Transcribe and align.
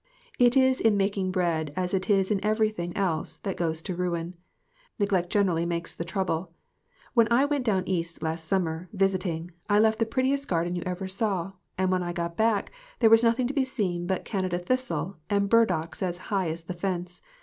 It 0.39 0.57
is 0.57 0.81
in 0.81 0.97
making 0.97 1.29
bread 1.29 1.71
as 1.75 1.93
it 1.93 2.09
is 2.09 2.31
in 2.31 2.43
everything 2.43 2.97
else 2.97 3.37
that 3.43 3.55
goes 3.55 3.83
to 3.83 3.93
ruin; 3.93 4.33
neglect 4.97 5.31
gener 5.31 5.49
ally 5.51 5.65
makes 5.65 5.93
the 5.93 6.03
trouble. 6.03 6.53
When 7.13 7.27
I 7.29 7.45
went 7.45 7.63
down 7.65 7.87
East 7.87 8.23
last 8.23 8.47
summer, 8.47 8.89
visiting, 8.93 9.51
I 9.69 9.77
left 9.77 9.99
the 9.99 10.07
prettiest 10.07 10.47
garden 10.47 10.73
you 10.75 10.81
ever 10.87 11.07
saw, 11.07 11.51
and 11.77 11.91
when 11.91 12.01
I 12.01 12.13
got 12.13 12.35
back 12.35 12.71
there 12.97 13.11
was 13.11 13.23
nothing 13.23 13.45
to 13.45 13.53
be 13.53 13.63
seen 13.63 14.07
but 14.07 14.25
Canada 14.25 14.57
thistles 14.57 15.17
and 15.29 15.47
burdocks 15.47 16.01
as 16.01 16.17
high 16.33 16.49
as 16.49 16.63
the 16.63 16.73
fence. 16.73 17.21